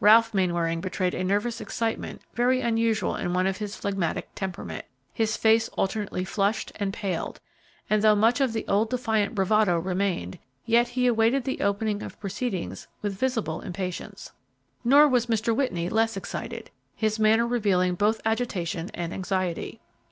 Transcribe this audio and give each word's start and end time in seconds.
Ralph 0.00 0.34
Mainwaring 0.34 0.80
betrayed 0.80 1.14
a 1.14 1.22
nervous 1.22 1.60
excitement 1.60 2.20
very 2.34 2.60
unusual 2.60 3.14
in 3.14 3.32
one 3.32 3.46
of 3.46 3.58
his 3.58 3.76
phlegmatic 3.76 4.30
temperament; 4.34 4.84
his 5.12 5.36
face 5.36 5.68
alternately 5.78 6.24
flushed 6.24 6.72
and 6.74 6.92
paled, 6.92 7.40
and 7.88 8.02
though 8.02 8.16
much 8.16 8.40
of 8.40 8.52
the 8.52 8.66
old 8.66 8.90
defiant 8.90 9.36
bravado 9.36 9.78
remained, 9.78 10.40
yet 10.64 10.88
he 10.88 11.06
awaited 11.06 11.44
the 11.44 11.60
opening 11.60 12.02
of 12.02 12.18
proceedings 12.18 12.88
with 13.00 13.16
visible 13.16 13.60
impatience. 13.60 14.32
Nor 14.82 15.06
was 15.06 15.26
Mr. 15.26 15.54
Whitney 15.54 15.88
less 15.88 16.16
excited, 16.16 16.68
his 16.96 17.20
manner 17.20 17.46
revealing 17.46 17.94
both 17.94 18.20
agitation 18.24 18.90
and 18.92 19.14
anxiety. 19.14 19.80